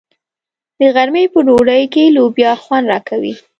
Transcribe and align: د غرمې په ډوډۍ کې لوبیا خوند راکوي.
د 0.79 0.81
غرمې 0.95 1.23
په 1.33 1.39
ډوډۍ 1.45 1.83
کې 1.93 2.13
لوبیا 2.15 2.51
خوند 2.63 2.85
راکوي. 2.91 3.33